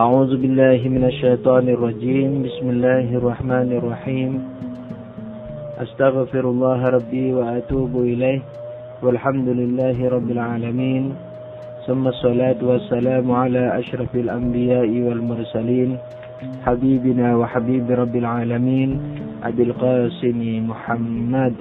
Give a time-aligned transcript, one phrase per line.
[0.00, 2.42] أعوذ بالله من الشيطان الرجيم.
[2.42, 4.30] بسم الله الرحمن الرحيم.
[5.78, 8.40] أستغفر الله ربي وأتوب إليه.
[9.02, 11.12] والحمد لله رب العالمين.
[11.86, 15.96] ثم الصلاة والسلام على أشرف الأنبياء والمرسلين.
[16.64, 18.90] حبيبنا وحبيب رب العالمين.
[19.44, 21.54] أبي القاسم محمد.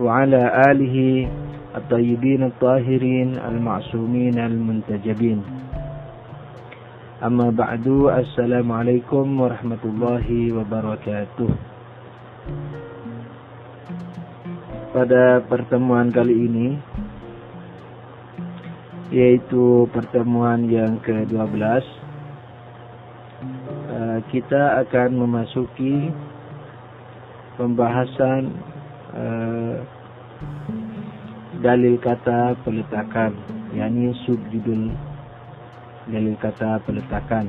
[0.00, 1.28] وعلى آله
[1.75, 5.39] الطيبين الطاهرين المعصومين المنتجبين
[7.23, 7.87] أما بعد
[8.21, 11.49] السلام عليكم ورحمة الله وبركاته
[14.95, 16.79] pada pertemuan kali ini
[19.11, 21.35] yaitu pertemuan yang ke-12
[23.91, 26.15] eh, kita akan memasuki
[27.55, 28.51] pembahasan
[29.15, 29.75] uh,
[31.60, 33.36] dalil kata peletakan.
[33.76, 34.90] Yakni subjudul
[36.08, 37.46] dalil kata peletakan.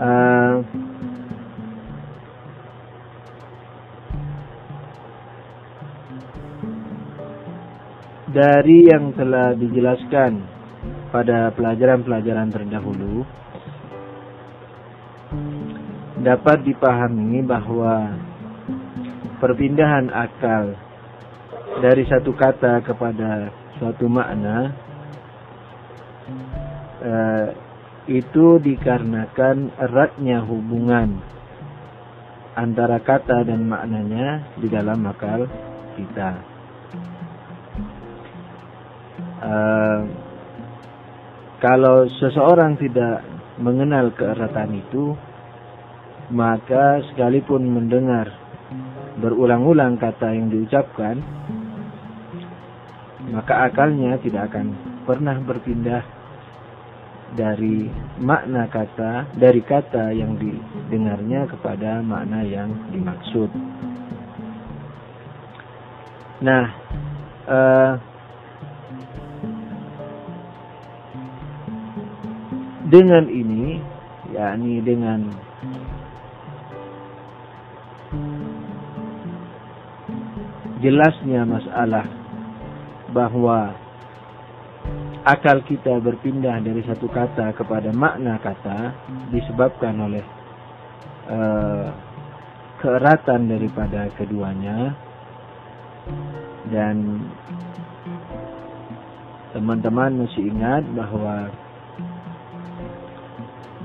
[0.00, 0.64] Uh,
[8.32, 10.40] dari yang telah dijelaskan
[11.12, 13.28] pada pelajaran-pelajaran terdahulu
[16.24, 18.16] dapat dipahami bahwa
[19.40, 20.76] perpindahan akal
[21.80, 23.48] dari satu kata kepada
[23.80, 24.70] suatu makna
[27.00, 27.48] eh,
[28.10, 31.20] itu dikarenakan eratnya hubungan
[32.58, 35.46] antara kata dan maknanya di dalam akal
[35.94, 36.30] kita.
[39.40, 40.00] Uh,
[41.60, 43.24] kalau seseorang tidak
[43.60, 45.16] mengenal keeratan itu,
[46.32, 48.32] maka sekalipun mendengar
[49.18, 51.18] berulang-ulang kata yang diucapkan,
[53.34, 56.02] maka akalnya tidak akan pernah berpindah
[57.34, 57.86] dari
[58.18, 63.50] makna kata, dari kata yang didengarnya kepada makna yang dimaksud.
[66.40, 66.64] Nah,
[67.46, 67.92] uh,
[72.90, 73.78] dengan ini
[74.34, 75.49] yakni dengan
[80.80, 82.06] jelasnya masalah
[83.12, 83.76] bahwa
[85.28, 88.96] akal kita berpindah dari satu kata kepada makna kata
[89.30, 90.24] disebabkan oleh
[91.28, 91.88] uh,
[92.80, 94.96] keeratan daripada keduanya
[96.72, 97.24] dan
[99.52, 101.52] teman-teman masih ingat bahwa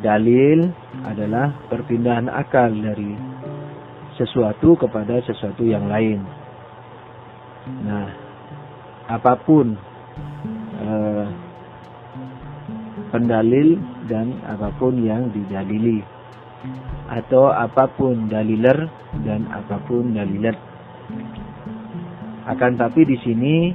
[0.06, 0.70] Dalil
[1.02, 3.16] adalah perpindahan akal dari
[4.20, 6.22] sesuatu kepada sesuatu yang lain.
[7.66, 8.06] Nah,
[9.10, 9.74] apa pun
[10.82, 11.28] eh,
[13.10, 16.02] pendalil dan apa pun yang didalili
[17.10, 18.90] atau apa pun daliler
[19.26, 20.58] dan apa pun dalilat.
[22.46, 23.74] Akan tapi di sini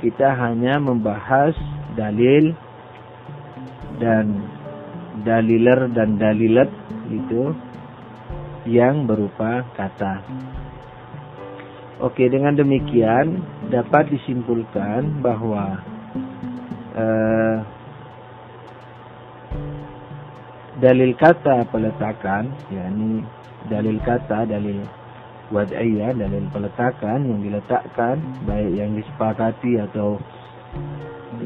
[0.00, 1.56] kita hanya membahas
[1.96, 2.52] dalil
[3.96, 4.44] dan
[5.24, 6.68] daliler dan dalilat
[7.08, 7.56] itu
[8.68, 10.20] yang berupa kata.
[11.96, 13.40] Oke, dengan demikian
[13.72, 15.80] dapat disimpulkan bahwa
[16.92, 17.56] eh,
[20.76, 23.24] dalil kata peletakan, yakni
[23.72, 24.84] dalil kata, dalil
[25.48, 30.20] wad'iyah, dalil peletakan yang diletakkan, baik yang disepakati atau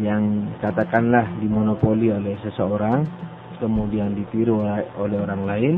[0.03, 3.07] yang katakanlah dimonopoli oleh seseorang
[3.63, 4.67] kemudian ditiru
[4.99, 5.75] oleh orang lain.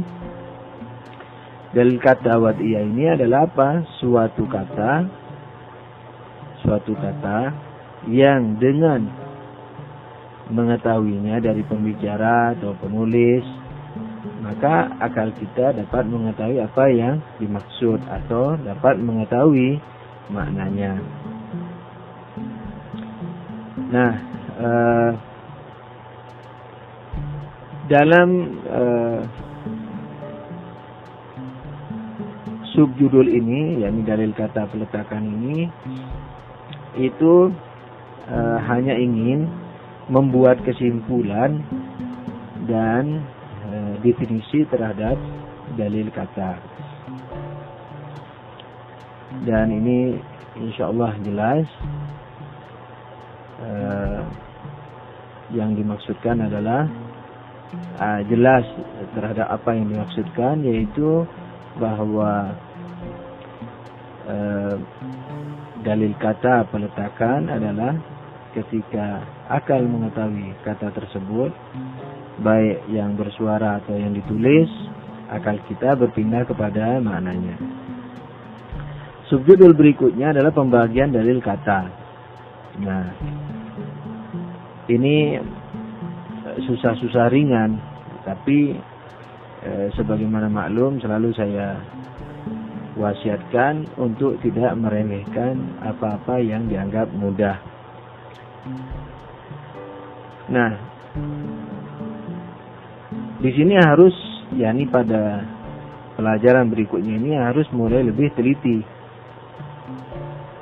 [1.72, 3.80] Dalil kata wadiyah ini adalah apa?
[3.96, 5.08] Suatu kata,
[6.60, 7.48] suatu kata
[8.12, 9.08] yang dengan
[10.52, 13.40] mengetahuinya dari pembicara atau penulis,
[14.44, 19.80] maka akal kita dapat mengetahui apa yang dimaksud atau dapat mengetahui
[20.28, 21.00] maknanya.
[23.96, 24.12] Nah,
[24.60, 25.10] uh,
[27.88, 28.28] dalam
[28.68, 29.20] uh,
[32.72, 35.68] subjudul ini, yakni dalil kata peletakan ini,
[37.00, 37.52] itu
[38.28, 39.48] uh, hanya ingin
[40.08, 41.62] membuat kesimpulan
[42.68, 43.24] dan
[43.68, 45.16] uh, definisi terhadap
[45.78, 46.58] dalil kata.
[49.48, 50.20] Dan ini
[50.60, 51.64] insya Allah jelas
[53.64, 54.20] uh,
[55.52, 56.84] yang dimaksudkan adalah
[57.96, 58.64] uh, jelas
[59.16, 61.24] terhadap apa yang dimaksudkan yaitu
[61.80, 62.52] bahwa
[64.28, 64.76] uh,
[65.82, 67.96] dalil kata peletakan adalah
[68.52, 71.50] ketika akal mengetahui kata tersebut,
[72.44, 74.68] baik yang bersuara atau yang ditulis,
[75.32, 77.56] akal kita berpindah kepada maknanya.
[79.32, 81.88] Subjudul berikutnya adalah pembagian dalil kata.
[82.84, 83.04] Nah,
[84.92, 85.40] ini
[86.68, 87.80] susah-susah ringan,
[88.28, 88.76] tapi
[89.62, 91.78] eh, sebagaimana maklum selalu saya
[92.98, 97.56] wasiatkan untuk tidak meremehkan apa-apa yang dianggap mudah.
[100.52, 100.72] Nah,
[103.40, 104.12] di sini harus
[104.52, 105.40] yakni pada
[106.14, 108.84] pelajaran berikutnya ini harus mulai lebih teliti.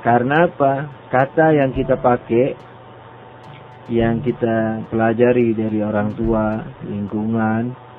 [0.01, 0.89] Karena apa?
[1.11, 2.71] Kata yang kita pakai
[3.91, 7.90] yang kita pelajari dari orang tua, lingkungan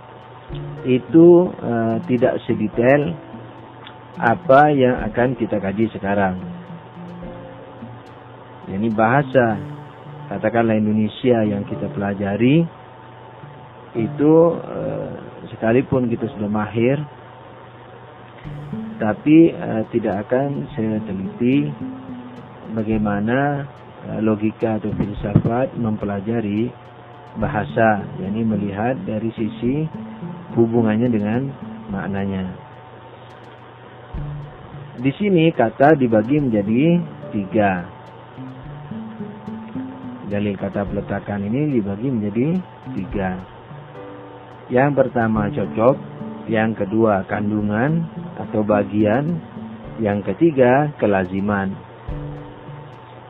[0.82, 1.72] itu e,
[2.10, 3.14] tidak sedetail
[4.18, 6.36] apa yang akan kita kaji sekarang.
[8.68, 9.58] Ini bahasa
[10.32, 12.64] katakanlah Indonesia yang kita pelajari
[13.92, 15.12] itu eh,
[15.52, 16.96] sekalipun kita sudah mahir
[18.96, 21.68] tapi eh, tidak akan saya teliti
[22.72, 23.68] bagaimana
[24.24, 26.72] logika atau filsafat mempelajari
[27.38, 29.86] bahasa yakni melihat dari sisi
[30.56, 31.40] hubungannya dengan
[31.88, 32.52] maknanya.
[35.02, 37.00] Di sini kata dibagi menjadi
[37.32, 37.88] tiga.
[40.28, 42.46] Dalil kata peletakan ini dibagi menjadi
[42.96, 43.30] tiga.
[44.72, 45.96] Yang pertama cocok,
[46.48, 48.08] yang kedua kandungan
[48.40, 49.36] atau bagian,
[50.00, 51.76] yang ketiga kelaziman.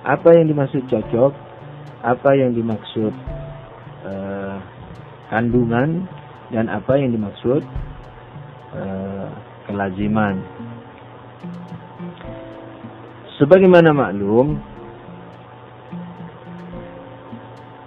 [0.02, 1.32] Apa yang dimaksud cocok?
[2.02, 3.14] Apa yang dimaksud
[4.06, 4.58] uh,
[5.30, 6.04] kandungan
[6.52, 7.64] dan apa yang dimaksud
[8.76, 9.28] uh,
[9.66, 10.36] kelaziman?
[13.40, 14.60] Sebagaimana maklum,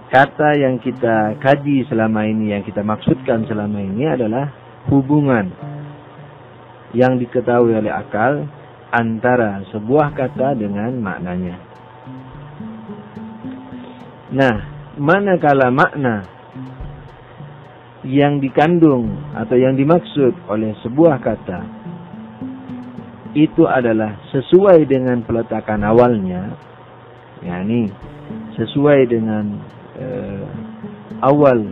[0.10, 4.52] kata yang kita kaji selama ini, yang kita maksudkan selama ini adalah
[4.90, 5.54] hubungan
[6.92, 8.50] yang diketahui oleh akal
[8.92, 11.56] antara sebuah kata dengan maknanya.
[14.36, 14.56] Nah,
[15.00, 16.35] manakala makna
[18.06, 21.60] yang dikandung atau yang dimaksud oleh sebuah kata
[23.36, 26.56] itu adalah sesuai dengan peletakan awalnya,
[27.44, 27.92] yakni
[28.56, 29.60] sesuai dengan
[30.00, 30.48] eh,
[31.20, 31.68] awal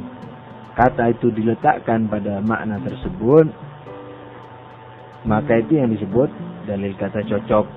[0.76, 3.48] kata itu diletakkan pada makna tersebut,
[5.24, 6.28] maka itu yang disebut
[6.68, 7.68] dalil kata cocok.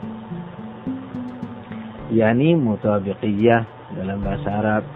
[2.06, 3.67] yakni mutabiqiyah
[3.99, 4.95] dalam bahasa Arab.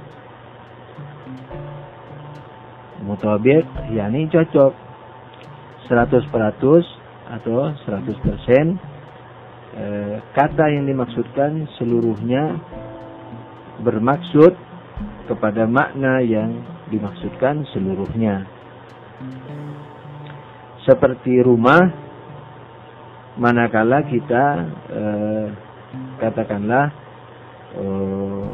[3.00, 3.64] Mutabiq
[3.96, 4.72] yakni cocok
[5.88, 6.30] 100%
[7.30, 8.76] atau 100%
[9.74, 12.60] eh, kata yang dimaksudkan seluruhnya
[13.80, 14.52] bermaksud
[15.30, 16.60] kepada makna yang
[16.90, 18.44] dimaksudkan seluruhnya.
[20.84, 21.80] Seperti rumah,
[23.38, 24.44] manakala kita
[24.90, 25.46] eh,
[26.18, 26.86] katakanlah
[27.78, 28.46] eh,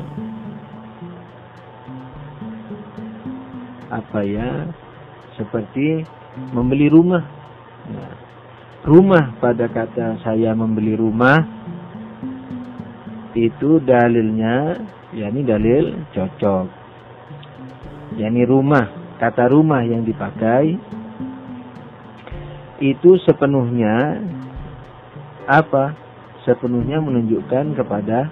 [3.96, 4.68] apa ya,
[5.40, 6.04] seperti
[6.52, 7.24] membeli rumah.
[7.88, 8.12] Nah,
[8.84, 11.40] rumah pada kata saya membeli rumah
[13.32, 14.76] itu dalilnya
[15.16, 16.66] yakni dalil cocok.
[18.20, 20.76] Yakni rumah kata rumah yang dipakai
[22.80, 24.20] itu sepenuhnya
[25.48, 25.96] apa?
[26.44, 28.28] Sepenuhnya menunjukkan kepada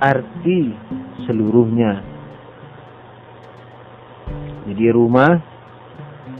[0.00, 0.72] arti
[1.28, 2.09] seluruhnya
[4.68, 5.40] jadi rumah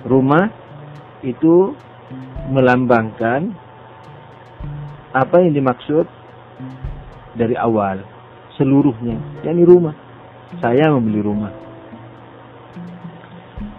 [0.05, 0.53] rumah
[1.25, 1.73] itu
[2.51, 3.53] melambangkan
[5.11, 6.07] apa yang dimaksud
[7.35, 8.03] dari awal
[8.59, 9.17] seluruhnya.
[9.47, 9.95] Yakni rumah.
[10.61, 11.53] Saya membeli rumah.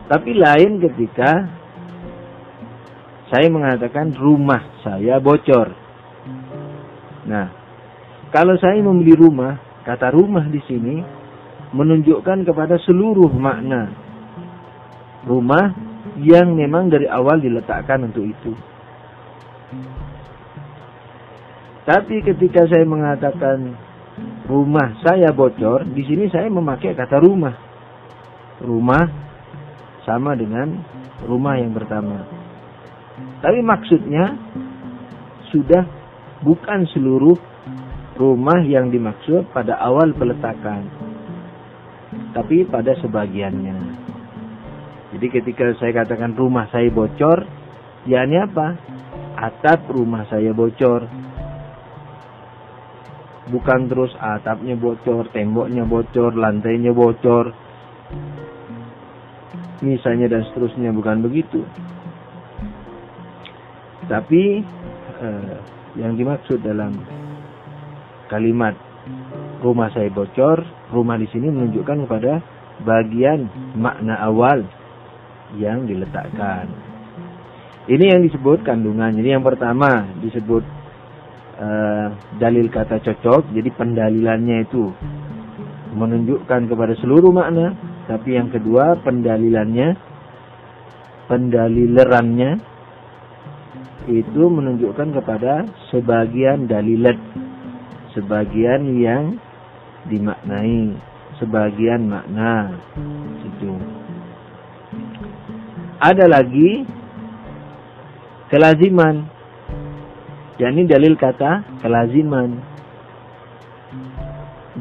[0.07, 1.31] Tapi lain ketika
[3.31, 5.71] saya mengatakan rumah saya bocor.
[7.27, 7.47] Nah
[8.31, 9.55] kalau saya membeli rumah
[9.87, 10.99] kata rumah di sini
[11.71, 14.00] menunjukkan kepada seluruh makna
[15.25, 15.73] rumah
[16.21, 18.53] yang memang dari awal diletakkan untuk itu.
[21.81, 23.73] Tapi ketika saya mengatakan
[24.45, 27.55] rumah saya bocor, di sini saya memakai kata rumah.
[28.61, 29.03] Rumah
[30.05, 30.77] sama dengan
[31.25, 32.21] rumah yang pertama.
[33.41, 34.37] Tapi maksudnya
[35.49, 35.83] sudah
[36.45, 37.37] bukan seluruh
[38.17, 40.85] rumah yang dimaksud pada awal peletakan.
[42.37, 43.90] Tapi pada sebagiannya.
[45.11, 47.43] Jadi ketika saya katakan rumah saya bocor,
[48.07, 48.79] yakni apa?
[49.35, 51.07] Atap rumah saya bocor.
[53.51, 57.51] bukan terus atapnya bocor, temboknya bocor, lantainya bocor,
[59.83, 61.65] misalnya dan seterusnya bukan begitu.
[64.07, 64.63] Tapi
[65.19, 65.57] eh,
[65.99, 66.95] yang dimaksud dalam
[68.31, 68.77] kalimat
[69.59, 70.63] rumah saya bocor,
[70.95, 72.39] rumah di sini menunjukkan kepada
[72.87, 74.63] bagian makna awal
[75.59, 76.69] yang diletakkan.
[77.89, 79.11] Ini yang disebut kandungan.
[79.11, 80.63] Jadi yang pertama disebut
[81.57, 83.51] uh, dalil kata cocok.
[83.51, 84.93] Jadi pendalilannya itu
[85.97, 87.73] menunjukkan kepada seluruh makna.
[88.05, 89.97] Tapi yang kedua pendalilannya,
[91.25, 92.51] pendalilerannya
[94.09, 97.17] itu menunjukkan kepada sebagian dalilat,
[98.17, 99.23] sebagian yang
[100.09, 100.97] dimaknai,
[101.37, 102.77] sebagian makna.
[103.45, 104.00] Itu.
[106.01, 106.81] Ada lagi
[108.49, 109.29] kelaziman.
[110.57, 112.57] Yani dalil kata kelaziman.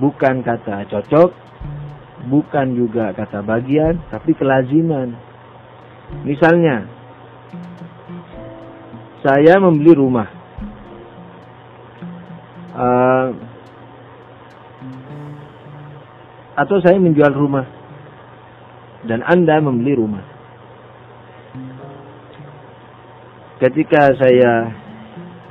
[0.00, 1.30] Bukan kata cocok,
[2.32, 5.12] bukan juga kata bagian, tapi kelaziman.
[6.24, 6.88] Misalnya,
[9.20, 10.28] saya membeli rumah.
[12.70, 13.28] Uh,
[16.56, 17.68] atau saya menjual rumah
[19.04, 20.39] dan Anda membeli rumah.
[23.60, 24.72] Ketika saya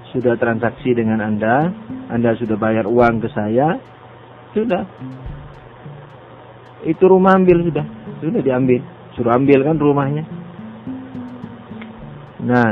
[0.09, 1.69] sudah transaksi dengan Anda,
[2.09, 3.77] Anda sudah bayar uang ke saya,
[4.57, 4.81] sudah.
[6.89, 7.85] Itu rumah ambil sudah,
[8.17, 8.81] sudah diambil.
[9.13, 10.25] Suruh ambil kan rumahnya.
[12.39, 12.71] Nah,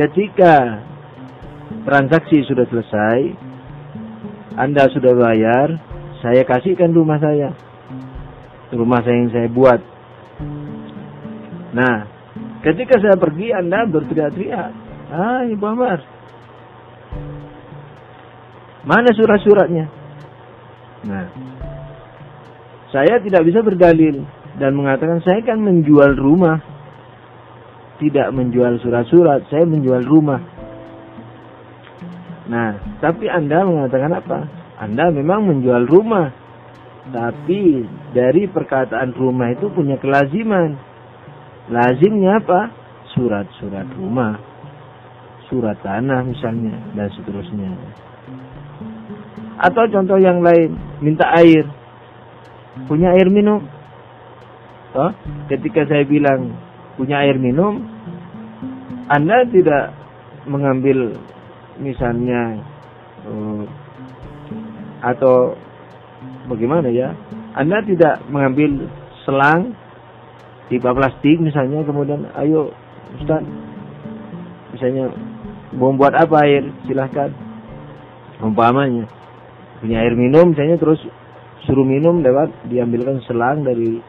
[0.00, 0.80] ketika
[1.84, 3.18] transaksi sudah selesai,
[4.56, 5.76] Anda sudah bayar,
[6.24, 7.52] saya kasihkan rumah saya.
[8.72, 9.80] Rumah saya yang saya buat.
[11.74, 12.13] Nah,
[12.64, 14.70] Ketika saya pergi, Anda berteriak-teriak.
[15.12, 16.00] Ah, Ibu Amar.
[18.88, 19.84] Mana surat-suratnya?
[21.04, 21.28] Nah,
[22.88, 24.24] saya tidak bisa berdalil
[24.56, 26.56] dan mengatakan saya kan menjual rumah.
[28.00, 30.40] Tidak menjual surat-surat, saya menjual rumah.
[32.48, 34.38] Nah, tapi Anda mengatakan apa?
[34.80, 36.32] Anda memang menjual rumah.
[37.12, 37.84] Tapi
[38.16, 40.93] dari perkataan rumah itu punya kelaziman
[41.70, 42.60] lazimnya apa?
[43.14, 44.34] Surat-surat rumah,
[45.46, 47.70] surat tanah misalnya, dan seterusnya.
[49.62, 51.62] Atau contoh yang lain, minta air.
[52.90, 53.62] Punya air minum.
[54.94, 55.10] Oh,
[55.50, 56.54] ketika saya bilang
[56.98, 57.82] punya air minum,
[59.10, 59.94] Anda tidak
[60.46, 61.14] mengambil
[61.78, 62.62] misalnya
[63.26, 63.62] uh,
[65.02, 65.58] atau
[66.46, 67.14] bagaimana ya?
[67.54, 68.90] Anda tidak mengambil
[69.22, 69.74] selang
[70.68, 72.72] pipa plastik misalnya kemudian ayo
[73.20, 73.44] Ustaz
[74.74, 75.12] misalnya
[75.74, 76.66] mau buat apa air?
[76.86, 77.30] Silahkan.
[78.42, 79.06] Umpamanya
[79.84, 80.96] punya air minum misalnya terus
[81.68, 84.00] suruh minum lewat diambilkan selang dari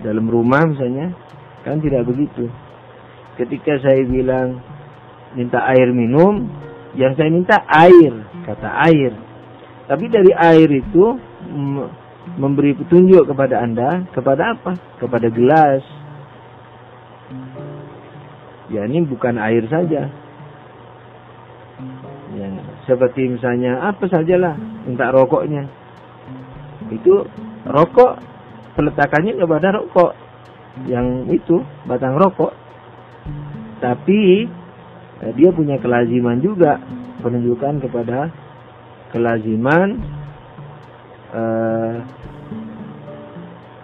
[0.00, 1.12] dalam rumah misalnya.
[1.64, 2.48] Kan tidak begitu.
[3.40, 4.60] Ketika saya bilang
[5.32, 6.46] minta air minum
[6.94, 8.12] yang saya minta air
[8.46, 9.12] kata air.
[9.84, 11.04] Tapi dari air itu
[12.36, 14.72] memberi petunjuk kepada Anda kepada apa?
[14.98, 15.82] Kepada gelas.
[18.72, 20.08] Ya ini bukan air saja.
[22.34, 22.46] Ya,
[22.90, 25.68] seperti misalnya apa sajalah minta rokoknya.
[26.90, 27.28] Itu
[27.68, 28.18] rokok
[28.74, 30.12] peletakannya kepada rokok
[30.90, 32.50] yang itu batang rokok.
[33.78, 34.48] Tapi
[35.22, 36.82] eh, dia punya kelaziman juga
[37.22, 38.32] penunjukan kepada
[39.14, 40.02] kelaziman
[41.34, 41.94] uh,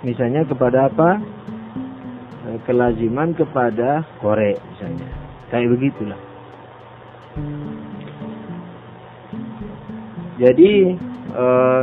[0.06, 1.10] misalnya kepada apa?
[2.46, 5.08] Uh, kelaziman kepada korek misalnya.
[5.50, 6.20] Kayak begitulah.
[10.40, 10.72] Jadi
[11.36, 11.82] uh,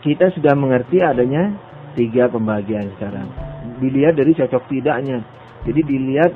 [0.00, 1.52] kita sudah mengerti adanya
[1.92, 3.28] tiga pembagian sekarang.
[3.84, 5.20] Dilihat dari cocok tidaknya.
[5.68, 6.32] Jadi dilihat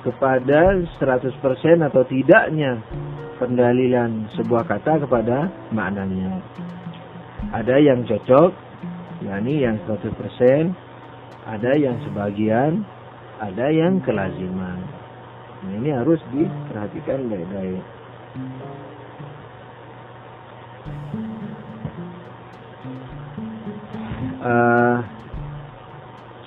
[0.00, 1.28] kepada 100%
[1.84, 2.80] atau tidaknya
[3.40, 6.44] pendalilan sebuah kata kepada maknanya.
[7.56, 8.52] Ada yang cocok,
[9.24, 10.76] yakni yang 100%,
[11.48, 12.84] ada yang sebagian,
[13.40, 14.84] ada yang kelaziman.
[15.64, 17.82] Nah, ini harus diperhatikan baik-baik.
[24.40, 24.96] Uh,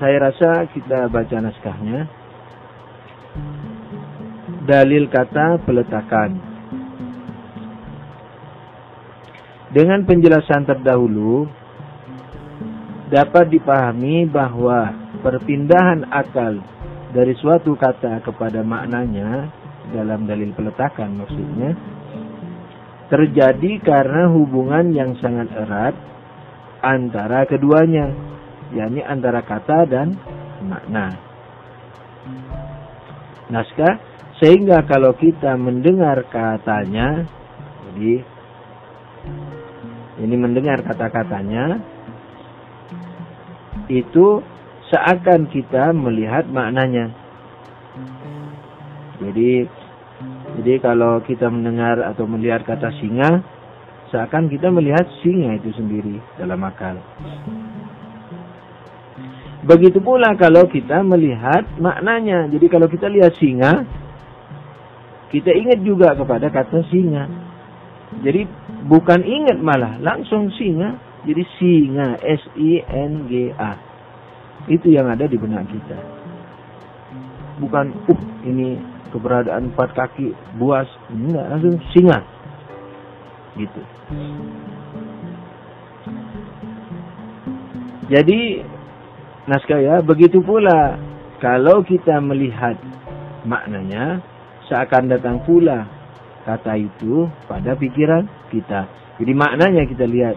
[0.01, 2.09] saya rasa kita baca naskahnya.
[4.63, 6.52] Dalil kata peletakan.
[9.73, 11.49] Dengan penjelasan terdahulu,
[13.09, 14.93] dapat dipahami bahwa
[15.25, 16.61] perpindahan akal
[17.09, 19.49] dari suatu kata kepada maknanya
[19.89, 21.73] dalam dalil peletakan maksudnya
[23.13, 25.93] terjadi karena hubungan yang sangat erat
[26.81, 28.09] antara keduanya,
[28.73, 30.17] yakni antara kata dan
[30.65, 31.13] makna.
[33.53, 34.01] Naskah
[34.41, 37.29] sehingga kalau kita mendengar katanya,
[37.93, 38.32] jadi
[40.21, 41.81] ini mendengar kata-katanya,
[43.89, 44.41] itu
[44.93, 47.09] seakan kita melihat maknanya.
[49.17, 49.65] Jadi
[50.61, 53.41] jadi kalau kita mendengar atau melihat kata singa,
[54.13, 57.01] seakan kita melihat singa itu sendiri dalam akal.
[59.63, 62.51] Begitu pula kalau kita melihat maknanya.
[62.51, 63.87] Jadi kalau kita lihat singa,
[65.33, 67.42] kita ingat juga kepada kata singa.
[68.21, 68.45] Jadi
[68.85, 70.93] bukan ingat malah, langsung singa.
[71.25, 73.71] Jadi singa, S-I-N-G-A.
[74.69, 75.97] Itu yang ada di benak kita.
[77.57, 82.25] Bukan, uh ini keberadaan empat kaki buas enggak langsung singa
[83.53, 83.81] gitu
[88.09, 88.65] jadi
[89.45, 90.97] naskah ya begitu pula
[91.37, 92.73] kalau kita melihat
[93.45, 94.17] maknanya
[94.65, 95.85] seakan datang pula
[96.43, 98.87] kata itu pada pikiran kita
[99.19, 100.35] jadi maknanya kita lihat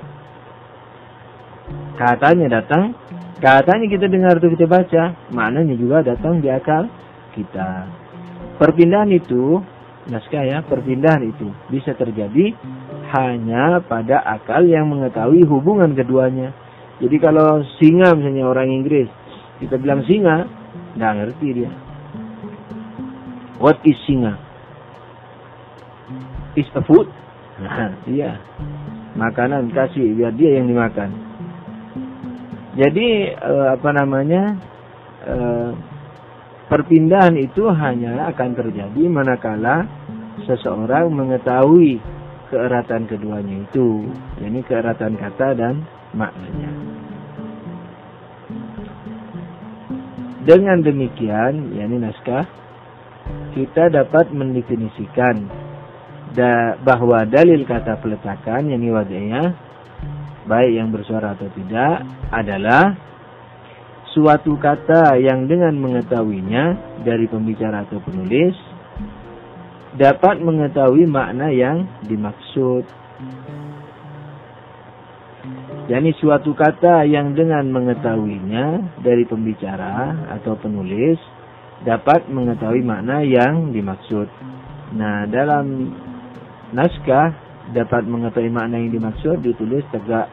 [1.98, 2.94] katanya datang
[3.42, 5.02] katanya kita dengar atau kita baca
[5.34, 6.86] maknanya juga datang di akal
[7.36, 7.90] kita
[8.56, 9.60] Perpindahan itu,
[10.08, 12.56] naskah ya, perpindahan itu bisa terjadi
[13.12, 16.56] hanya pada akal yang mengetahui hubungan keduanya.
[16.96, 19.12] Jadi kalau singa misalnya orang Inggris,
[19.60, 20.48] kita bilang singa,
[20.96, 21.72] nggak ngerti dia.
[23.60, 24.40] What is singa?
[26.56, 27.08] Is food?
[27.60, 28.40] Nah, iya.
[29.16, 31.12] Makanan kasih biar dia yang dimakan.
[32.76, 34.56] Jadi eh, apa namanya?
[35.24, 35.70] Eh,
[36.66, 39.86] Perpindahan itu hanya akan terjadi manakala
[40.50, 42.02] seseorang mengetahui
[42.50, 44.02] keeratan keduanya itu,
[44.42, 46.70] yakni keeratan kata dan maknanya.
[50.42, 52.50] Dengan demikian, yakni naskah,
[53.54, 55.46] kita dapat mendefinisikan
[56.36, 59.42] da, bahwa dalil kata peletakan, yakni wada'nya,
[60.44, 62.94] baik yang bersuara atau tidak, adalah
[64.12, 66.64] suatu kata yang dengan mengetahuinya
[67.04, 68.56] dari pembicara atau penulis
[69.96, 72.84] dapat mengetahui makna yang dimaksud.
[75.86, 81.16] Yani suatu kata yang dengan mengetahuinya dari pembicara atau penulis
[81.86, 84.26] dapat mengetahui makna yang dimaksud.
[84.96, 85.92] Nah, dalam
[86.76, 87.32] naskah
[87.72, 90.28] dapat mengetahui makna yang dimaksud ditulis tegak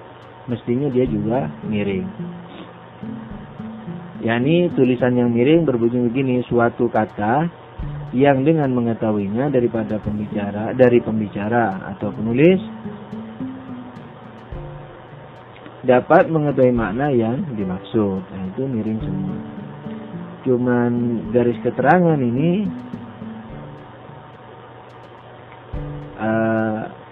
[0.52, 2.04] mestinya dia juga miring
[4.20, 7.48] yakni tulisan yang miring berbunyi begini suatu kata
[8.14, 12.62] yang dengan mengetahuinya daripada pembicara dari pembicara atau penulis
[15.84, 18.24] dapat mengetahui makna yang dimaksud.
[18.24, 19.38] Nah, itu miring semua.
[20.48, 20.92] Cuman
[21.36, 22.68] garis keterangan ini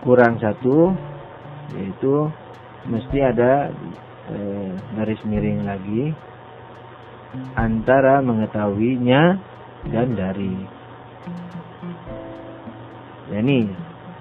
[0.02, 0.94] kurang satu
[1.78, 2.28] yaitu
[2.90, 3.70] mesti ada
[4.34, 6.12] uh, garis miring lagi
[7.56, 9.40] antara mengetahuinya
[9.88, 10.54] dan dari.
[13.32, 13.72] Yani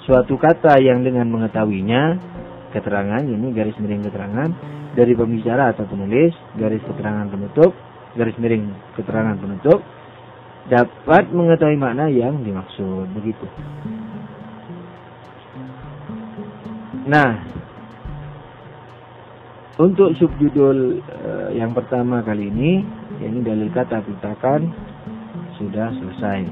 [0.07, 2.17] suatu kata yang dengan mengetahuinya
[2.71, 4.51] keterangan ini garis miring keterangan
[4.95, 7.75] dari pembicara atau penulis garis keterangan penutup
[8.15, 9.83] garis miring keterangan penutup
[10.71, 13.47] dapat mengetahui makna yang dimaksud begitu.
[17.11, 17.43] Nah,
[19.83, 22.87] untuk subjudul uh, yang pertama kali ini
[23.19, 24.71] ini dalil kata pitakan
[25.59, 26.47] sudah selesai.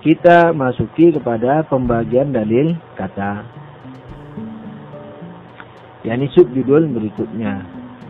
[0.00, 3.44] Kita masuki kepada pembagian dalil kata.
[6.08, 7.60] Yani subjudul berikutnya.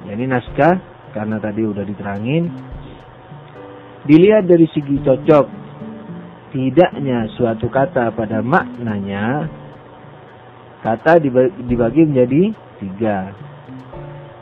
[0.06, 0.78] Yani naskah
[1.10, 2.54] karena tadi udah diterangin.
[4.06, 5.46] Dilihat dari segi cocok
[6.54, 9.57] tidaknya suatu kata pada maknanya
[10.88, 11.20] kata
[11.68, 12.42] dibagi menjadi
[12.80, 13.36] tiga.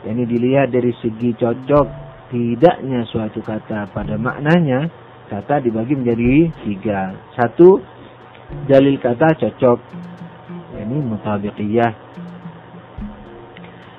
[0.07, 1.87] Yani dilihat dari segi cocok
[2.31, 4.87] tidaknya suatu kata pada maknanya,
[5.27, 7.19] kata dibagi menjadi tiga.
[7.35, 7.83] Satu,
[8.63, 9.79] dalil kata cocok.
[10.79, 11.93] Ini mutabiqiyah.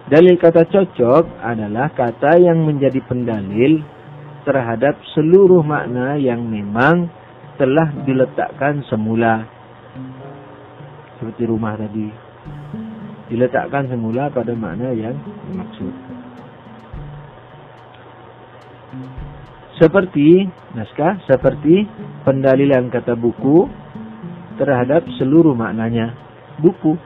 [0.09, 3.85] Dalil kata cocok adalah kata yang menjadi pendalil
[4.49, 7.13] terhadap seluruh makna yang memang
[7.61, 9.45] telah diletakkan semula.
[11.21, 12.28] Seperti rumah tadi.
[13.29, 15.17] Diletakkan semula pada makna yang
[15.53, 15.93] dimaksud.
[19.79, 21.87] Seperti naskah, seperti
[22.27, 23.69] pendalilan kata buku
[24.59, 26.17] terhadap seluruh maknanya
[26.59, 26.99] buku.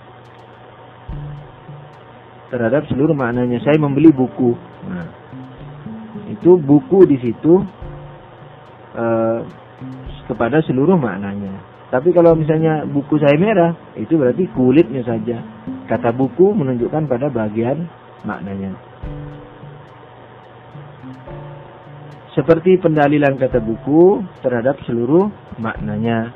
[2.48, 4.56] Terhadap seluruh maknanya saya membeli buku.
[4.88, 5.06] Nah,
[6.32, 7.60] itu buku di situ
[8.96, 9.40] uh,
[10.30, 11.71] kepada seluruh maknanya.
[11.92, 15.44] Tapi kalau misalnya buku saya merah, itu berarti kulitnya saja.
[15.84, 17.84] Kata buku menunjukkan pada bagian
[18.24, 18.72] maknanya.
[22.32, 25.28] Seperti pendalilan kata buku terhadap seluruh
[25.60, 26.32] maknanya.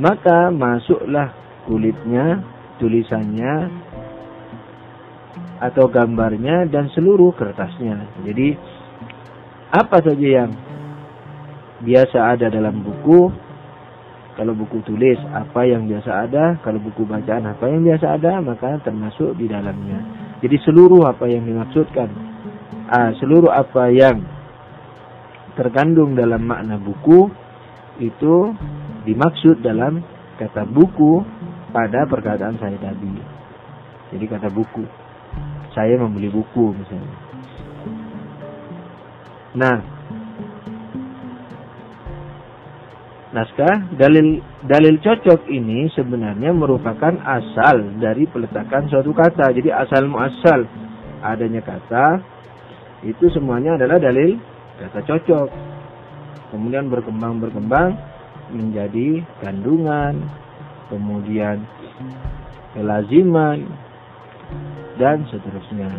[0.00, 1.36] Maka masuklah
[1.68, 2.40] kulitnya,
[2.80, 3.68] tulisannya,
[5.60, 8.00] atau gambarnya dan seluruh kertasnya.
[8.24, 8.56] Jadi
[9.76, 10.50] apa saja yang
[11.84, 13.28] biasa ada dalam buku,
[14.36, 18.76] kalau buku tulis apa yang biasa ada, kalau buku bacaan apa yang biasa ada, maka
[18.84, 20.00] termasuk di dalamnya.
[20.44, 22.08] Jadi seluruh apa yang dimaksudkan,
[22.92, 24.20] ah, seluruh apa yang
[25.56, 27.32] terkandung dalam makna buku
[27.96, 28.52] itu
[29.08, 30.04] dimaksud dalam
[30.36, 31.24] kata buku
[31.72, 33.16] pada perkataan saya tadi.
[34.12, 34.84] Jadi kata buku.
[35.72, 37.16] Saya membeli buku misalnya.
[39.56, 39.95] Nah,
[43.36, 49.52] naskah dalil dalil cocok ini sebenarnya merupakan asal dari peletakan suatu kata.
[49.52, 50.64] Jadi asal muasal
[51.20, 52.24] adanya kata
[53.04, 54.40] itu semuanya adalah dalil
[54.80, 55.48] kata cocok.
[56.56, 57.92] Kemudian berkembang berkembang
[58.48, 60.24] menjadi kandungan,
[60.88, 61.60] kemudian
[62.72, 63.68] kelaziman,
[64.96, 65.92] dan seterusnya.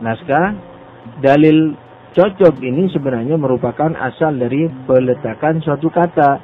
[0.00, 0.56] Naskah
[1.24, 1.76] dalil
[2.16, 6.42] cocok ini sebenarnya merupakan asal dari peletakan suatu kata.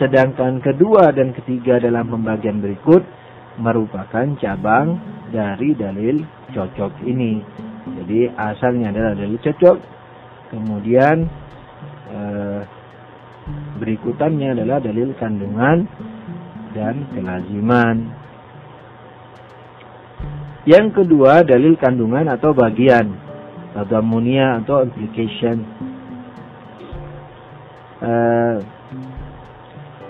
[0.00, 3.04] Sedangkan kedua dan ketiga dalam pembagian berikut
[3.60, 4.96] merupakan cabang
[5.30, 7.40] dari dalil cocok ini.
[7.82, 9.76] Jadi asalnya adalah dalil cocok,
[10.52, 11.16] Kemudian
[12.12, 12.60] eh,
[13.80, 15.88] berikutannya adalah dalil kandungan
[16.76, 18.12] dan kelaziman.
[20.68, 23.16] Yang kedua dalil kandungan atau bagian
[23.72, 25.64] tadamunia atau implication.
[28.02, 28.56] Eh,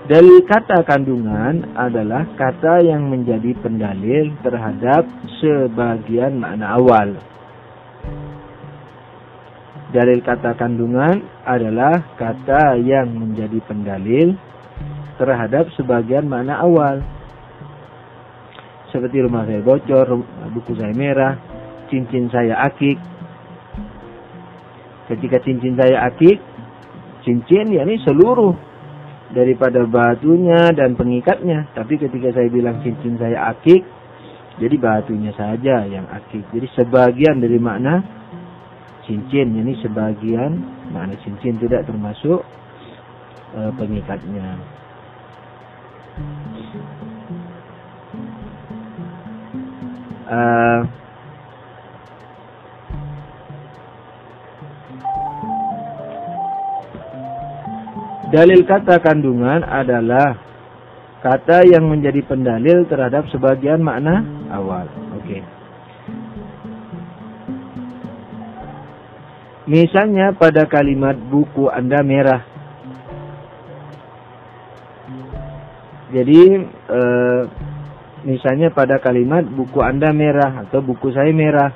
[0.08, 5.06] dalil kata kandungan adalah kata yang menjadi pendalil terhadap
[5.38, 7.18] sebagian makna awal.
[9.92, 14.40] Dalil kata kandungan adalah kata yang menjadi pendalil
[15.20, 17.04] terhadap sebagian makna awal.
[18.88, 20.24] Seperti rumah saya bocor,
[20.56, 21.36] buku saya merah,
[21.92, 23.11] cincin saya akik.
[25.12, 26.40] Ketika cincin saya akik,
[27.20, 28.56] cincin ya ini seluruh
[29.36, 31.68] daripada batunya dan pengikatnya.
[31.76, 33.84] Tapi ketika saya bilang cincin saya akik,
[34.56, 36.48] jadi batunya saja yang akik.
[36.48, 38.00] Jadi sebagian dari makna
[39.04, 40.52] cincin ini sebagian
[40.94, 42.40] makna cincin tidak termasuk
[43.52, 44.62] uh, pengikatnya
[50.30, 50.80] uh,
[58.32, 60.40] dalil kata kandungan adalah
[61.20, 65.44] kata yang menjadi pendalil terhadap sebagian makna awal oke okay.
[69.62, 72.42] Misalnya pada kalimat buku Anda merah.
[76.10, 77.00] Jadi e,
[78.26, 81.70] misalnya pada kalimat buku Anda merah atau buku saya merah.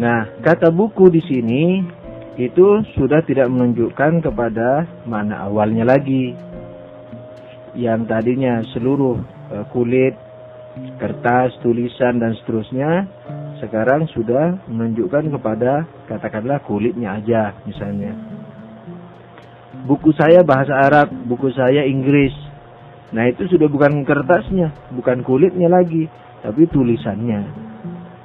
[0.00, 1.62] Nah, kata buku di sini
[2.36, 6.36] itu sudah tidak menunjukkan kepada mana awalnya lagi.
[7.76, 9.16] Yang tadinya seluruh
[9.52, 10.14] e, kulit,
[11.00, 13.08] kertas, tulisan dan seterusnya
[13.56, 18.12] sekarang sudah menunjukkan kepada katakanlah kulitnya aja misalnya.
[19.88, 22.36] Buku saya bahasa Arab, buku saya Inggris.
[23.16, 26.10] Nah itu sudah bukan kertasnya, bukan kulitnya lagi,
[26.44, 27.48] tapi tulisannya.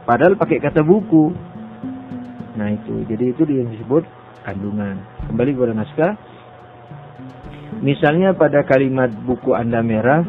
[0.03, 1.50] Padahal pakai kata buku.
[2.61, 4.05] Nah itu, jadi itu yang disebut
[4.45, 5.01] kandungan.
[5.25, 6.13] Kembali kepada naskah.
[7.81, 10.21] Misalnya pada kalimat buku Anda merah,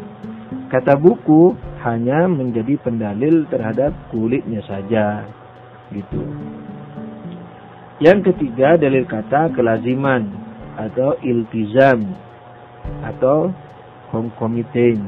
[0.72, 1.52] kata buku
[1.84, 5.28] hanya menjadi pendalil terhadap kulitnya saja
[5.92, 6.24] gitu.
[8.00, 10.32] Yang ketiga dalil kata kelaziman
[10.80, 12.16] atau iltizam
[13.04, 13.52] atau
[14.08, 15.04] concomitant.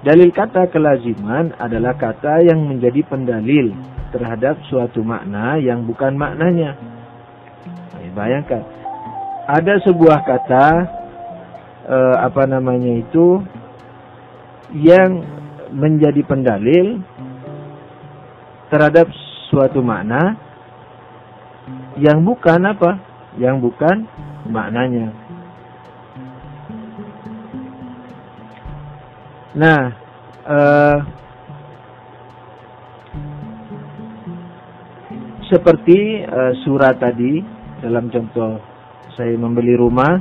[0.00, 3.76] Dalil kata kelaziman adalah kata yang menjadi pendalil
[4.14, 6.76] terhadap suatu makna yang bukan maknanya.
[8.16, 8.64] bayangkan,
[9.46, 10.66] ada sebuah kata
[11.86, 13.44] eh, apa namanya itu
[14.74, 15.22] yang
[15.72, 17.00] menjadi pendalil
[18.68, 19.08] terhadap
[19.48, 20.36] suatu makna
[21.96, 23.00] yang bukan apa?
[23.36, 23.96] Yang bukan
[24.48, 25.12] maknanya.
[29.58, 29.80] Nah,
[30.46, 30.96] uh,
[35.48, 37.40] seperti uh, surat tadi
[37.80, 38.60] dalam contoh
[39.16, 40.20] saya membeli rumah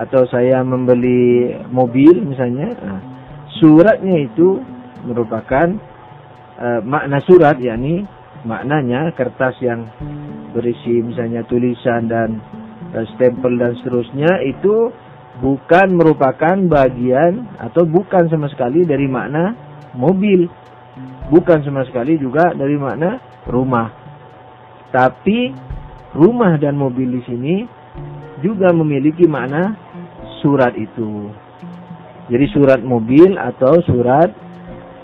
[0.00, 3.00] atau saya membeli mobil misalnya, nah,
[3.60, 4.58] suratnya itu
[5.04, 5.68] merupakan
[6.56, 8.08] uh, makna surat yakni
[8.48, 9.84] maknanya kertas yang
[10.56, 12.40] berisi misalnya tulisan dan
[12.96, 14.88] uh, stempel dan seterusnya itu
[15.44, 19.52] bukan merupakan bagian atau bukan sama sekali dari makna
[19.92, 20.48] mobil.
[21.30, 23.99] Bukan sama sekali juga dari makna rumah
[24.90, 25.54] tapi
[26.14, 27.56] rumah dan mobil di sini
[28.42, 29.76] juga memiliki makna
[30.42, 31.30] surat itu.
[32.30, 34.30] Jadi surat mobil atau surat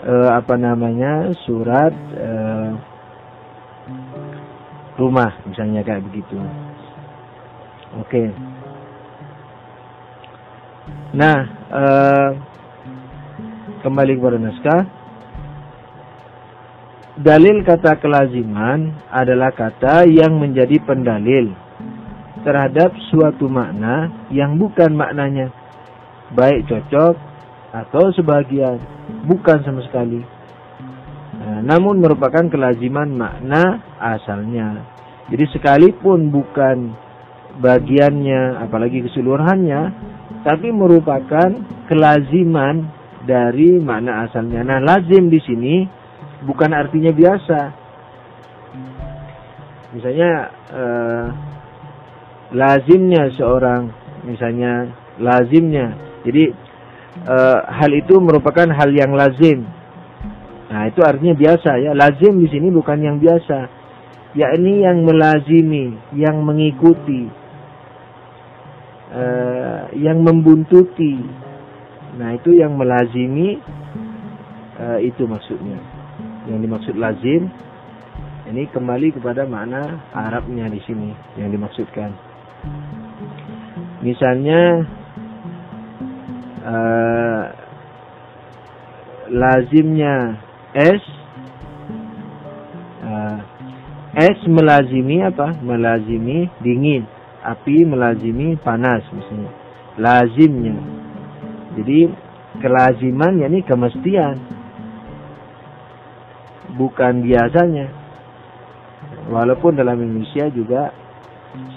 [0.03, 1.31] eh, apa namanya?
[1.43, 2.71] surat eh,
[4.97, 6.39] rumah misalnya kayak begitu.
[7.99, 8.31] Oke.
[11.15, 11.37] Nah,
[11.71, 12.29] eh,
[13.83, 14.96] kembali kepada naskah.
[17.17, 21.49] Dalil kata kelaziman adalah kata yang menjadi pendalil
[22.45, 25.49] terhadap suatu makna yang bukan maknanya,
[26.37, 27.17] baik cocok
[27.73, 28.77] atau sebagian,
[29.25, 30.21] bukan sama sekali.
[31.41, 34.85] Nah, namun merupakan kelaziman makna asalnya.
[35.33, 36.93] Jadi sekalipun bukan
[37.57, 39.81] bagiannya, apalagi keseluruhannya,
[40.45, 41.49] tapi merupakan
[41.89, 42.93] kelaziman
[43.25, 44.61] dari makna asalnya.
[44.61, 45.96] Nah, lazim di sini
[46.45, 47.59] bukan artinya biasa.
[49.95, 50.31] Misalnya
[50.75, 51.25] eh,
[52.51, 53.91] lazimnya seorang
[54.23, 55.95] misalnya lazimnya.
[56.23, 56.51] Jadi
[57.23, 59.65] e, hal itu merupakan hal yang lazim.
[60.67, 61.91] Nah itu artinya biasa ya.
[61.95, 63.87] Lazim di sini bukan yang biasa.
[64.37, 67.27] Yakni yang melazimi yang mengikuti
[69.11, 69.23] e,
[69.97, 71.15] yang membuntuti.
[72.19, 73.57] Nah itu yang melazimi
[74.77, 75.96] e, itu maksudnya
[76.47, 77.51] yang dimaksud lazim
[78.47, 82.15] ini kembali kepada makna Arabnya di sini yang dimaksudkan.
[83.99, 84.87] Misalnya
[86.63, 87.43] uh,
[89.27, 90.39] lazimnya
[90.71, 91.03] es
[93.03, 93.39] uh,
[94.15, 95.51] es melazimi apa?
[95.59, 97.03] Melazimi dingin,
[97.43, 99.51] api melazimi panas misalnya.
[99.99, 100.77] Lazimnya.
[101.75, 101.99] Jadi
[102.63, 104.56] kelaziman yakni kemestian.
[106.77, 107.87] Bukan biasanya.
[109.27, 110.93] Walaupun dalam Indonesia juga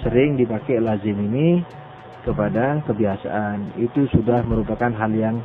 [0.05, 1.65] sering dipakai lazim ini
[2.23, 3.81] kepada kebiasaan.
[3.81, 5.37] Itu sudah merupakan hal yang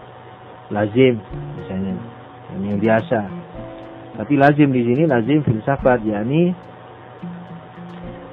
[0.70, 1.18] lazim
[1.64, 1.96] misalnya.
[2.62, 3.20] Yang biasa.
[4.16, 6.56] Tapi lazim di sini lazim filsafat yakni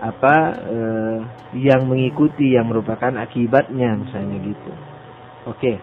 [0.02, 1.18] apa eh,
[1.62, 4.72] yang mengikuti yang merupakan akibatnya misalnya gitu.
[5.46, 5.78] Oke.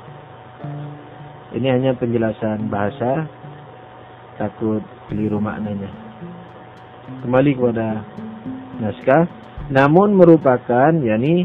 [1.50, 3.26] Ini hanya penjelasan bahasa
[4.40, 4.80] takut
[5.12, 5.92] keliru maknanya
[7.28, 8.08] kembali kepada
[8.80, 9.28] naskah
[9.68, 11.44] namun merupakan yakni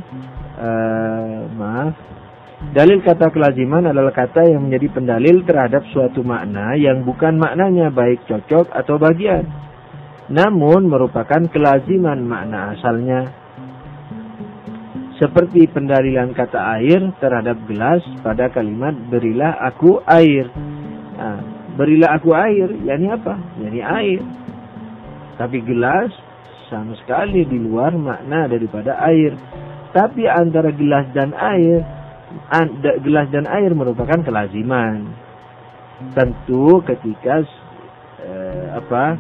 [0.57, 1.99] uh, maaf
[2.71, 8.23] dalil kata kelaziman adalah kata yang menjadi pendalil terhadap suatu makna yang bukan maknanya baik
[8.31, 9.45] cocok atau bagian
[10.33, 13.29] namun merupakan kelaziman makna asalnya.
[15.21, 20.51] Seperti pendalilan kata air terhadap gelas pada kalimat berilah aku air
[21.75, 24.23] berilah aku air yakni apa yakni air
[25.35, 26.15] tapi gelas
[26.71, 29.35] sama sekali di luar makna daripada air.
[29.95, 31.87] Tapi antara gelas dan air,
[32.99, 35.07] gelas dan air merupakan kelaziman.
[36.19, 37.47] Tentu ketika
[38.19, 39.15] eh, apa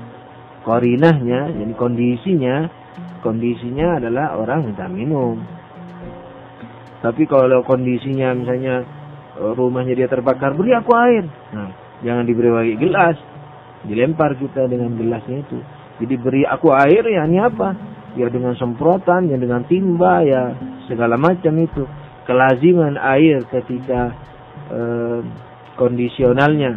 [0.66, 2.56] korinahnya, jadi kondisinya,
[3.22, 5.38] kondisinya adalah orang minta minum.
[6.98, 8.82] Tapi kalau kondisinya misalnya
[9.38, 11.22] eh, rumahnya dia terbakar, beri aku air.
[11.54, 11.70] Nah,
[12.04, 13.16] jangan diberi lagi gelas,
[13.88, 15.58] dilempar kita dengan gelasnya itu.
[16.04, 17.72] Jadi beri aku air ya ini apa?
[18.14, 20.54] Ya dengan semprotan, ya dengan timba, ya
[20.86, 21.88] segala macam itu.
[22.24, 24.12] Kelaziman air ketika
[24.70, 25.20] eh,
[25.80, 26.72] kondisionalnya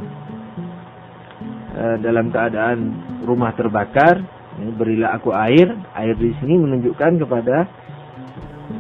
[1.76, 2.80] eh, dalam keadaan
[3.26, 4.22] rumah terbakar,
[4.62, 5.76] ya, berilah aku air.
[5.98, 7.58] Air di sini menunjukkan kepada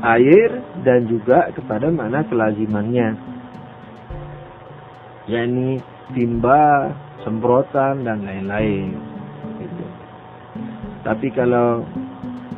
[0.03, 0.49] air
[0.85, 3.35] dan juga kepada mana kelazimannya.
[5.27, 5.83] yakni
[6.15, 6.93] timba,
[7.23, 8.95] semprotan dan lain-lain.
[11.03, 11.87] Tapi kalau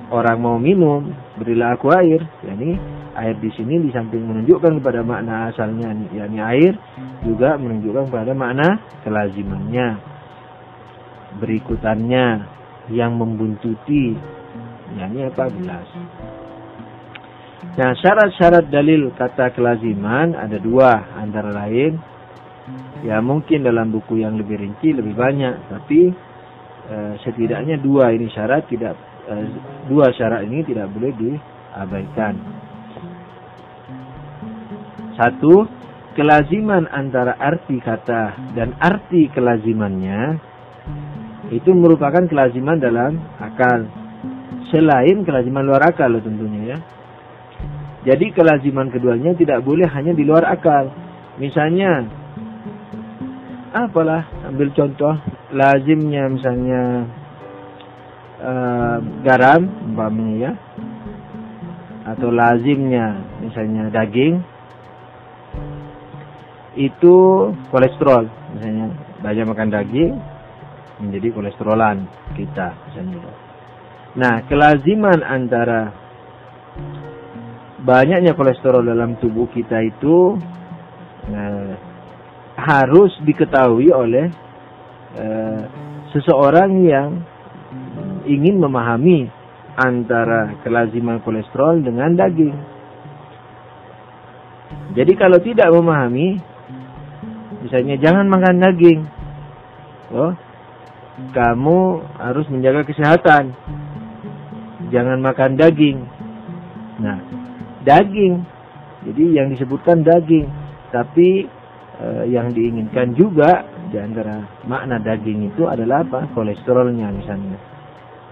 [0.09, 1.05] orang mau minum,
[1.37, 2.21] berilah aku air.
[2.41, 2.77] Yani
[3.13, 6.73] air di sini di samping menunjukkan kepada makna asalnya, yakni air,
[7.21, 10.01] juga menunjukkan kepada makna kelazimannya.
[11.37, 12.25] Berikutannya
[12.89, 14.17] yang membuntuti
[14.97, 15.87] yakni apa gelas.
[17.77, 22.01] Nah, syarat-syarat dalil kata kelaziman ada dua antara lain
[23.05, 26.11] ya mungkin dalam buku yang lebih rinci lebih banyak tapi
[26.89, 28.95] eh, setidaknya dua ini syarat tidak
[29.29, 29.45] eh,
[29.87, 32.35] dua syarat ini tidak boleh diabaikan.
[35.19, 35.67] Satu,
[36.15, 40.39] kelaziman antara arti kata dan arti kelazimannya
[41.51, 43.83] itu merupakan kelaziman dalam akal.
[44.71, 46.77] Selain kelaziman luar akal tentunya ya.
[47.99, 50.87] Jadi kelaziman keduanya tidak boleh hanya di luar akal.
[51.35, 52.07] Misalnya,
[53.73, 55.13] apalah ambil contoh
[55.53, 56.81] lazimnya misalnya
[58.41, 60.51] uh, garam umpamanya ya
[62.09, 64.41] atau lazimnya misalnya daging
[66.79, 67.15] itu
[67.69, 70.13] kolesterol misalnya banyak makan daging
[70.99, 72.03] menjadi kolesterolan
[72.35, 73.19] kita misalnya.
[74.19, 75.95] Nah, kelaziman antara
[77.79, 80.35] banyaknya kolesterol dalam tubuh kita itu
[81.31, 81.73] eh,
[82.59, 84.27] harus diketahui oleh
[85.15, 85.61] eh,
[86.11, 87.09] seseorang yang
[88.27, 89.31] ingin memahami
[89.79, 92.55] antara kelaziman kolesterol dengan daging.
[94.93, 96.35] Jadi kalau tidak memahami,
[97.63, 98.99] misalnya jangan makan daging,
[100.11, 100.33] oh,
[101.31, 101.79] kamu
[102.17, 103.53] harus menjaga kesehatan,
[104.89, 106.03] jangan makan daging.
[106.99, 107.17] Nah,
[107.85, 108.43] daging.
[108.99, 110.49] Jadi yang disebutkan daging,
[110.91, 111.47] tapi
[111.99, 116.29] eh, yang diinginkan juga di antara makna daging itu adalah apa?
[116.33, 117.57] Kolesterolnya misalnya.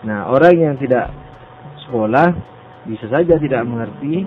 [0.05, 1.09] Nah, orang yang tidak
[1.87, 2.29] sekolah
[2.87, 4.23] bisa saja tidak mengerti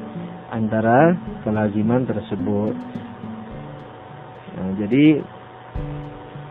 [0.50, 1.14] antara
[1.46, 2.74] kelaziman tersebut.
[4.58, 5.22] Nah, jadi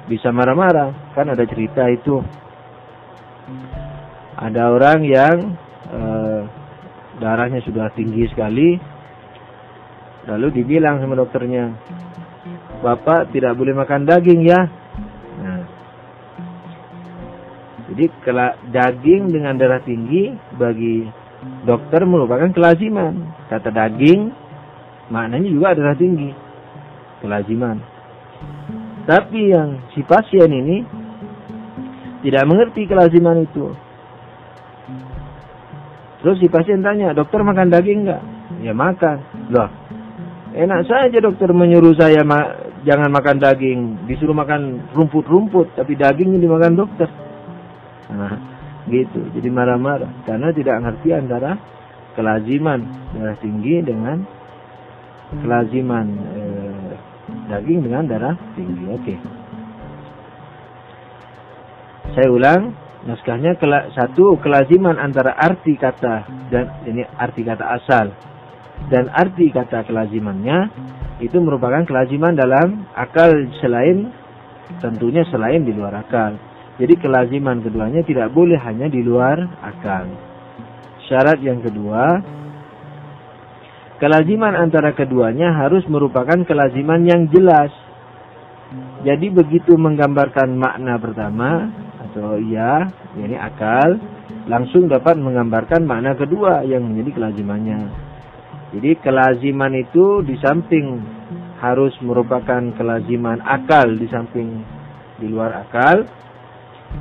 [0.10, 2.18] bisa marah-marah kan ada cerita itu
[4.40, 5.36] ada orang yang
[5.92, 6.42] eh,
[7.20, 8.80] darahnya sudah tinggi sekali.
[10.30, 11.74] Lalu dibilang sama dokternya,
[12.80, 14.60] Bapak tidak boleh makan daging ya.
[15.44, 15.62] Nah,
[17.92, 21.04] jadi kalau daging dengan darah tinggi bagi
[21.68, 23.36] dokter merupakan kelaziman.
[23.52, 24.32] Kata daging
[25.12, 26.32] maknanya juga darah tinggi.
[27.20, 27.84] Kelaziman.
[29.04, 30.86] Tapi yang si pasien ini
[32.24, 33.76] tidak mengerti kelaziman itu.
[36.20, 38.22] Terus si pasien tanya, dokter makan daging nggak?
[38.60, 39.18] Ya makan.
[39.50, 39.72] Loh,
[40.52, 42.22] enak saja dokter menyuruh saya
[42.88, 47.10] jangan makan daging, disuruh makan rumput-rumput, tapi daging ini dimakan dokter.
[48.10, 48.36] Nah,
[48.90, 49.22] gitu.
[49.36, 51.52] Jadi marah-marah karena tidak ngerti antara
[52.18, 52.82] kelaziman
[53.14, 54.18] darah tinggi dengan
[55.46, 56.92] kelaziman eh,
[57.54, 58.84] daging dengan darah tinggi.
[58.90, 59.04] Oke.
[59.06, 59.18] Okay.
[62.10, 62.74] Saya ulang,
[63.06, 63.54] naskahnya
[63.94, 68.10] satu kelaziman antara arti kata dan ini arti kata asal
[68.90, 70.58] dan arti kata kelazimannya
[71.20, 74.08] itu merupakan kelaziman dalam akal selain
[74.80, 76.40] tentunya selain di luar akal.
[76.80, 80.08] Jadi kelaziman keduanya tidak boleh hanya di luar akal.
[81.12, 82.24] Syarat yang kedua,
[84.00, 87.74] kelaziman antara keduanya harus merupakan kelaziman yang jelas.
[89.04, 91.68] Jadi begitu menggambarkan makna pertama,
[92.00, 94.00] atau iya, ini akal,
[94.48, 98.09] langsung dapat menggambarkan makna kedua yang menjadi kelazimannya.
[98.70, 101.02] Jadi kelaziman itu di samping
[101.58, 104.62] harus merupakan kelaziman akal di samping
[105.18, 106.06] di luar akal,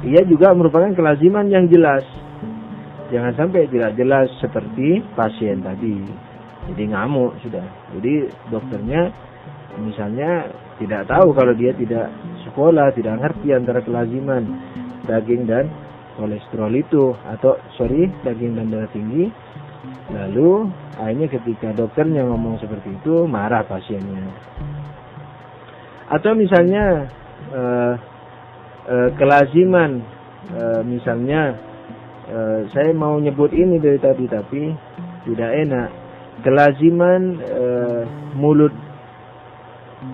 [0.03, 2.03] ia juga merupakan kelaziman yang jelas.
[3.09, 5.97] Jangan sampai tidak jelas seperti pasien tadi.
[6.73, 7.65] Jadi ngamuk sudah.
[7.97, 9.09] Jadi dokternya
[9.81, 12.13] misalnya tidak tahu kalau dia tidak
[12.49, 14.45] sekolah, tidak ngerti antara kelaziman
[15.09, 15.69] daging dan
[16.21, 19.31] kolesterol itu atau sorry daging dan darah tinggi
[20.09, 24.25] lalu akhirnya ketika dokternya ngomong seperti itu marah pasiennya.
[26.09, 27.13] Atau misalnya
[27.53, 27.95] uh,
[28.89, 30.01] uh, kelaziman
[30.57, 31.55] uh, misalnya
[32.33, 34.73] uh, saya mau nyebut ini dari tadi tapi
[35.29, 35.89] tidak enak.
[36.41, 38.03] Kelaziman uh,
[38.39, 38.73] mulut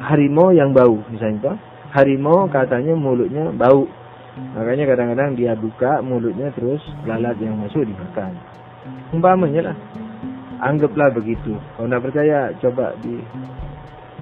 [0.01, 1.55] harimau yang bau misalnya
[1.95, 3.87] harimau katanya mulutnya bau.
[4.35, 8.35] Makanya kadang-kadang dia buka mulutnya terus lalat yang masuk dimakan.
[9.15, 9.77] Umpamanya lah.
[10.59, 11.55] Anggaplah begitu.
[11.55, 13.23] Kalau tidak percaya coba di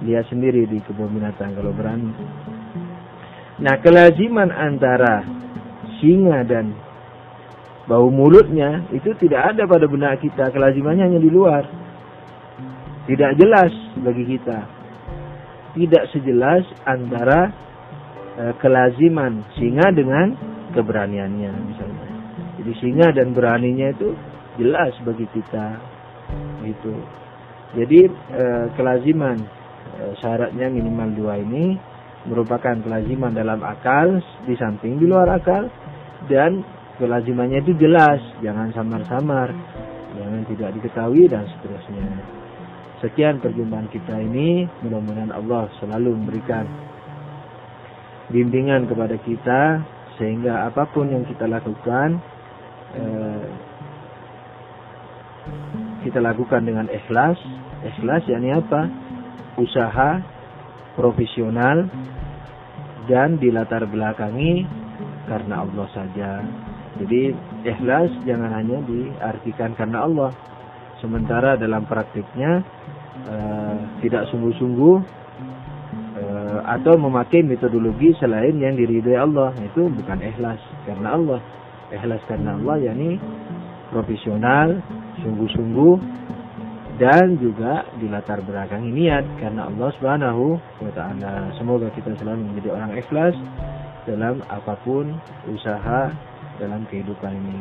[0.05, 2.13] lihat sendiri di kebun binatang kalau berani.
[3.57, 5.25] Nah kelaziman antara
[5.97, 6.77] singa dan
[7.89, 10.53] bau mulutnya itu tidak ada pada benak kita.
[10.53, 11.63] Kelazimannya hanya di luar.
[13.09, 14.59] Tidak jelas bagi kita.
[15.73, 17.63] Tidak sejelas antara
[18.33, 20.33] Eh, kelaziman singa dengan
[20.73, 22.09] keberaniannya misalnya.
[22.57, 24.09] Jadi singa dan beraninya itu
[24.59, 25.77] jelas bagi kita
[26.63, 26.93] gitu.
[27.73, 28.45] Jadi e,
[28.77, 29.37] kelaziman
[29.97, 31.75] e, syaratnya minimal dua ini
[32.29, 35.67] merupakan kelaziman dalam akal di samping di luar akal
[36.29, 36.63] dan
[37.01, 39.51] kelazimannya itu jelas jangan samar-samar
[40.13, 42.05] jangan tidak diketahui dan seterusnya.
[43.03, 44.63] Sekian perjumpaan kita ini.
[44.79, 46.63] Mudah-mudahan Allah selalu memberikan
[48.31, 49.83] bimbingan kepada kita
[50.15, 52.21] sehingga apa pun yang kita lakukan
[52.95, 53.43] eh,
[56.03, 57.39] kita lakukan dengan ikhlas.
[57.87, 58.91] Ikhlas yakni apa?
[59.55, 60.19] Usaha
[60.99, 61.87] profesional
[63.07, 64.67] dan dilatar belakangi
[65.27, 66.31] karena Allah saja.
[66.99, 67.33] Jadi
[67.65, 70.31] ikhlas jangan hanya diartikan karena Allah.
[71.01, 72.63] Sementara dalam praktiknya
[73.27, 74.95] uh, tidak sungguh-sungguh
[76.15, 79.51] uh, atau memakai metodologi selain yang diridhoi Allah.
[79.59, 81.39] Itu bukan ikhlas karena Allah.
[81.91, 83.19] Ikhlas karena Allah yakni
[83.91, 84.79] profesional
[85.21, 85.95] sungguh-sungguh
[87.01, 91.49] dan juga di latar belakang niat karena Allah Subhanahu wa taala.
[91.57, 93.35] Semoga kita selalu menjadi orang ikhlas
[94.05, 95.17] dalam apa pun
[95.49, 96.13] usaha
[96.61, 97.59] dalam kehidupan ini.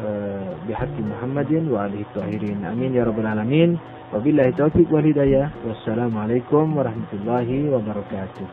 [0.00, 2.64] Eh, bihaqi Muhammadin wa alihi tahirin.
[2.64, 3.76] Amin ya rabbal alamin.
[4.12, 5.52] Wabillahi taufik wal hidayah.
[5.64, 8.48] Wassalamualaikum warahmatullahi wabarakatuh.